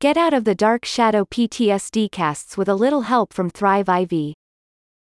Get 0.00 0.16
out 0.16 0.32
of 0.32 0.44
the 0.44 0.54
dark 0.54 0.84
shadow 0.84 1.24
PTSD 1.24 2.12
casts 2.12 2.56
with 2.56 2.68
a 2.68 2.76
little 2.76 3.00
help 3.00 3.32
from 3.32 3.50
Thrive 3.50 3.88
IV. 3.88 4.32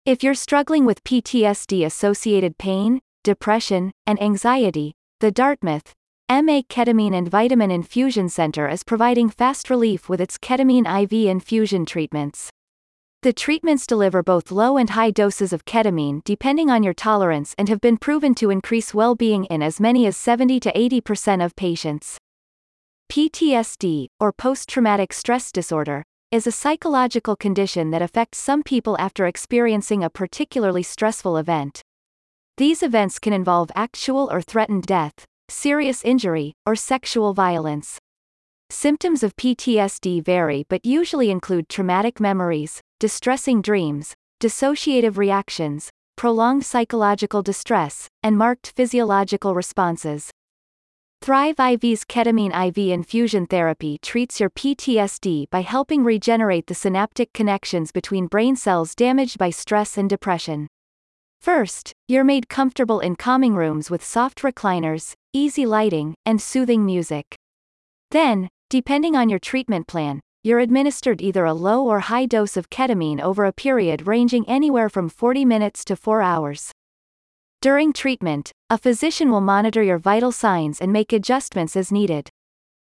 If 0.08 0.24
you're 0.24 0.34
struggling 0.34 0.86
with 0.86 1.04
PTSD 1.04 1.86
associated 1.86 2.58
pain, 2.58 3.00
depression, 3.24 3.92
and 4.08 4.20
anxiety, 4.20 4.94
the 5.20 5.30
Dartmouth 5.30 5.94
MA 6.32 6.64
Ketamine 6.68 7.14
and 7.14 7.30
Vitamin 7.30 7.70
Infusion 7.70 8.28
Center 8.28 8.68
is 8.68 8.84
providing 8.84 9.30
fast 9.30 9.70
relief 9.70 10.10
with 10.10 10.20
its 10.20 10.40
ketamine 10.40 10.88
IV 11.04 11.28
infusion 11.30 11.86
treatments. 11.86 12.50
The 13.22 13.34
treatments 13.34 13.86
deliver 13.86 14.24
both 14.24 14.50
low 14.50 14.78
and 14.78 14.90
high 14.90 15.12
doses 15.12 15.54
of 15.54 15.64
ketamine 15.64 16.24
depending 16.24 16.72
on 16.72 16.82
your 16.82 16.96
tolerance 16.96 17.54
and 17.56 17.70
have 17.70 17.82
been 17.82 17.98
proven 17.98 18.34
to 18.34 18.50
increase 18.50 18.96
well 18.96 19.14
being 19.14 19.46
in 19.46 19.62
as 19.62 19.80
many 19.80 20.08
as 20.08 20.18
70 20.18 20.60
to 20.60 20.74
80% 20.74 21.46
of 21.46 21.56
patients. 21.56 22.18
PTSD, 23.12 24.08
or 24.22 24.32
post 24.32 24.70
traumatic 24.70 25.12
stress 25.12 25.52
disorder, 25.52 26.06
is 26.32 26.48
a 26.48 26.52
psychological 26.54 27.36
condition 27.36 27.92
that 27.92 28.02
affects 28.02 28.38
some 28.38 28.64
people 28.64 28.96
after 29.00 29.26
experiencing 29.26 30.02
a 30.02 30.10
particularly 30.10 30.82
stressful 30.82 31.36
event. 31.36 31.82
These 32.56 32.82
events 32.82 33.20
can 33.20 33.34
involve 33.34 33.70
actual 33.76 34.32
or 34.32 34.42
threatened 34.42 34.84
death, 34.84 35.26
serious 35.50 36.06
injury, 36.06 36.54
or 36.66 36.78
sexual 36.78 37.34
violence. 37.34 38.00
Symptoms 38.70 39.24
of 39.24 39.36
PTSD 39.36 40.24
vary 40.24 40.66
but 40.70 40.86
usually 40.86 41.30
include 41.30 41.68
traumatic 41.68 42.22
memories, 42.22 42.80
distressing 43.02 43.62
dreams, 43.62 44.14
dissociative 44.40 45.18
reactions, 45.18 45.90
prolonged 46.16 46.64
psychological 46.64 47.42
distress, 47.42 48.08
and 48.24 48.38
marked 48.38 48.72
physiological 48.74 49.54
responses. 49.54 50.32
Thrive 51.24 51.60
IV's 51.60 52.04
ketamine 52.04 52.52
IV 52.52 52.90
infusion 52.90 53.46
therapy 53.46 54.00
treats 54.02 54.40
your 54.40 54.50
PTSD 54.50 55.52
by 55.52 55.62
helping 55.62 56.04
regenerate 56.04 56.66
the 56.66 56.74
synaptic 56.74 57.32
connections 57.32 57.92
between 57.92 58.26
brain 58.26 58.56
cells 58.56 58.96
damaged 58.96 59.38
by 59.38 59.52
stress 59.52 60.00
and 60.00 60.10
depression. 60.10 60.66
First, 61.40 61.94
you're 62.08 62.24
made 62.24 62.50
comfortable 62.50 63.00
in 63.00 63.16
calming 63.16 63.54
rooms 63.54 63.92
with 63.92 64.04
soft 64.04 64.40
recliners, 64.40 65.14
easy 65.32 65.64
lighting, 65.64 66.16
and 66.26 66.42
soothing 66.42 66.88
music. 66.88 67.36
Then, 68.10 68.50
depending 68.72 69.16
on 69.16 69.30
your 69.30 69.38
treatment 69.38 69.86
plan, 69.86 70.22
you're 70.44 70.58
administered 70.58 71.22
either 71.22 71.46
a 71.46 71.54
low 71.54 71.86
or 71.86 72.00
high 72.00 72.26
dose 72.26 72.58
of 72.58 72.72
ketamine 72.72 73.22
over 73.22 73.46
a 73.46 73.54
period 73.54 74.08
ranging 74.08 74.44
anywhere 74.50 74.90
from 74.90 75.08
40 75.08 75.46
minutes 75.46 75.86
to 75.86 75.96
4 75.96 76.24
hours. 76.24 76.71
During 77.62 77.94
treatment, 77.94 78.52
a 78.72 78.78
physician 78.80 79.30
will 79.30 79.40
monitor 79.40 79.84
your 79.84 80.00
vital 80.00 80.32
signs 80.32 80.82
and 80.82 80.92
make 80.92 81.14
adjustments 81.14 81.76
as 81.76 81.92
needed. 81.92 82.28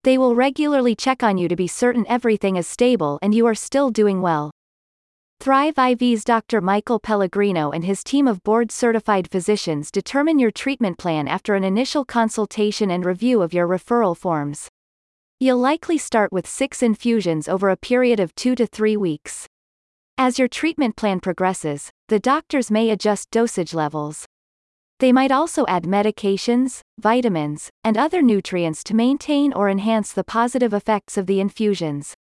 They 0.04 0.16
will 0.16 0.36
regularly 0.36 0.94
check 0.94 1.24
on 1.24 1.36
you 1.36 1.48
to 1.48 1.56
be 1.56 1.66
certain 1.66 2.06
everything 2.08 2.54
is 2.54 2.68
stable 2.68 3.18
and 3.22 3.34
you 3.34 3.44
are 3.46 3.56
still 3.56 3.90
doing 3.90 4.22
well. 4.22 4.52
Thrive 5.40 5.76
IV's 5.76 6.22
Dr. 6.22 6.60
Michael 6.60 7.00
Pellegrino 7.00 7.72
and 7.72 7.84
his 7.84 8.04
team 8.04 8.28
of 8.28 8.44
board 8.44 8.70
certified 8.70 9.28
physicians 9.28 9.90
determine 9.90 10.38
your 10.38 10.52
treatment 10.52 10.96
plan 10.96 11.26
after 11.26 11.56
an 11.56 11.64
initial 11.64 12.04
consultation 12.04 12.88
and 12.88 13.04
review 13.04 13.42
of 13.42 13.52
your 13.52 13.66
referral 13.66 14.16
forms. 14.16 14.68
You'll 15.40 15.58
likely 15.58 15.98
start 15.98 16.30
with 16.30 16.46
six 16.46 16.84
infusions 16.84 17.48
over 17.48 17.68
a 17.68 17.76
period 17.76 18.20
of 18.20 18.32
two 18.36 18.54
to 18.54 18.68
three 18.68 18.96
weeks. 18.96 19.48
As 20.16 20.38
your 20.38 20.46
treatment 20.46 20.94
plan 20.94 21.18
progresses, 21.18 21.90
the 22.06 22.20
doctors 22.20 22.70
may 22.70 22.90
adjust 22.90 23.32
dosage 23.32 23.74
levels. 23.74 24.24
They 24.98 25.12
might 25.12 25.32
also 25.32 25.66
add 25.66 25.84
medications, 25.84 26.80
vitamins, 26.98 27.70
and 27.82 27.96
other 27.96 28.22
nutrients 28.22 28.84
to 28.84 28.94
maintain 28.94 29.52
or 29.52 29.68
enhance 29.68 30.12
the 30.12 30.24
positive 30.24 30.72
effects 30.72 31.16
of 31.16 31.26
the 31.26 31.40
infusions. 31.40 32.14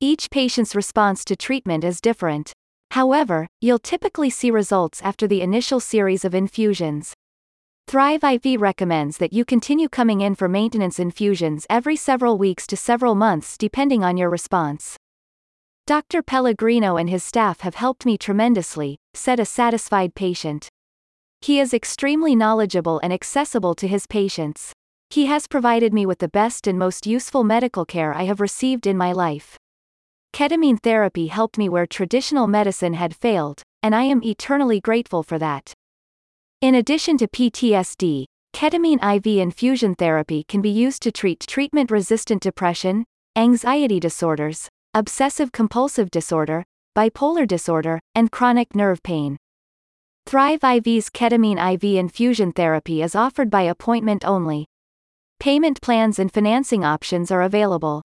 Each 0.00 0.30
patient's 0.30 0.74
response 0.74 1.24
to 1.26 1.36
treatment 1.36 1.84
is 1.84 2.00
different. 2.00 2.52
However, 2.92 3.46
you'll 3.60 3.78
typically 3.78 4.30
see 4.30 4.50
results 4.50 5.02
after 5.02 5.26
the 5.26 5.42
initial 5.42 5.78
series 5.78 6.24
of 6.24 6.34
infusions. 6.34 7.14
Thrive 7.86 8.22
IV 8.22 8.60
recommends 8.60 9.18
that 9.18 9.32
you 9.32 9.44
continue 9.44 9.88
coming 9.88 10.20
in 10.20 10.34
for 10.36 10.48
maintenance 10.48 10.98
infusions 10.98 11.66
every 11.68 11.96
several 11.96 12.38
weeks 12.38 12.66
to 12.68 12.76
several 12.76 13.14
months 13.14 13.58
depending 13.58 14.04
on 14.04 14.16
your 14.16 14.30
response. 14.30 14.96
Dr. 15.86 16.22
Pellegrino 16.22 16.96
and 16.96 17.10
his 17.10 17.24
staff 17.24 17.60
have 17.60 17.74
helped 17.74 18.06
me 18.06 18.16
tremendously, 18.16 18.96
said 19.12 19.40
a 19.40 19.44
satisfied 19.44 20.14
patient. 20.14 20.68
He 21.42 21.58
is 21.58 21.72
extremely 21.72 22.36
knowledgeable 22.36 23.00
and 23.02 23.12
accessible 23.12 23.74
to 23.76 23.88
his 23.88 24.06
patients. 24.06 24.72
He 25.08 25.26
has 25.26 25.46
provided 25.46 25.94
me 25.94 26.04
with 26.04 26.18
the 26.18 26.28
best 26.28 26.66
and 26.66 26.78
most 26.78 27.06
useful 27.06 27.44
medical 27.44 27.86
care 27.86 28.14
I 28.14 28.24
have 28.24 28.40
received 28.40 28.86
in 28.86 28.96
my 28.98 29.12
life. 29.12 29.56
Ketamine 30.34 30.80
therapy 30.82 31.28
helped 31.28 31.56
me 31.56 31.68
where 31.68 31.86
traditional 31.86 32.46
medicine 32.46 32.94
had 32.94 33.16
failed, 33.16 33.62
and 33.82 33.94
I 33.94 34.02
am 34.02 34.22
eternally 34.22 34.80
grateful 34.80 35.22
for 35.22 35.38
that. 35.38 35.72
In 36.60 36.74
addition 36.74 37.16
to 37.18 37.26
PTSD, 37.26 38.26
ketamine 38.52 39.02
IV 39.02 39.26
infusion 39.38 39.94
therapy 39.94 40.44
can 40.46 40.60
be 40.60 40.70
used 40.70 41.02
to 41.02 41.10
treat 41.10 41.40
treatment 41.40 41.90
resistant 41.90 42.42
depression, 42.42 43.04
anxiety 43.34 43.98
disorders, 43.98 44.68
obsessive 44.92 45.52
compulsive 45.52 46.10
disorder, 46.10 46.64
bipolar 46.94 47.48
disorder, 47.48 47.98
and 48.14 48.30
chronic 48.30 48.74
nerve 48.74 49.02
pain. 49.02 49.38
Thrive 50.30 50.62
IV's 50.62 51.10
ketamine 51.10 51.58
IV 51.58 51.82
infusion 51.98 52.52
therapy 52.52 53.02
is 53.02 53.16
offered 53.16 53.50
by 53.50 53.62
appointment 53.62 54.24
only. 54.24 54.64
Payment 55.40 55.80
plans 55.80 56.20
and 56.20 56.32
financing 56.32 56.84
options 56.84 57.32
are 57.32 57.42
available. 57.42 58.00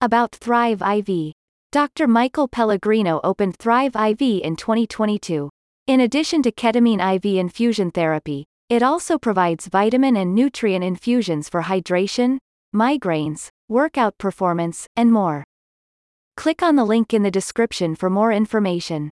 About 0.00 0.34
Thrive 0.34 0.80
IV 0.80 1.34
Dr. 1.72 2.06
Michael 2.06 2.48
Pellegrino 2.48 3.20
opened 3.22 3.58
Thrive 3.58 3.94
IV 3.94 4.22
in 4.22 4.56
2022. 4.56 5.50
In 5.86 6.00
addition 6.00 6.42
to 6.44 6.50
ketamine 6.50 7.16
IV 7.16 7.36
infusion 7.36 7.90
therapy, 7.90 8.46
it 8.70 8.82
also 8.82 9.18
provides 9.18 9.66
vitamin 9.66 10.16
and 10.16 10.34
nutrient 10.34 10.82
infusions 10.82 11.50
for 11.50 11.64
hydration, 11.64 12.38
migraines, 12.74 13.50
workout 13.68 14.16
performance, 14.16 14.86
and 14.96 15.12
more. 15.12 15.44
Click 16.38 16.62
on 16.62 16.76
the 16.76 16.86
link 16.86 17.12
in 17.12 17.22
the 17.22 17.30
description 17.30 17.94
for 17.94 18.08
more 18.08 18.32
information. 18.32 19.10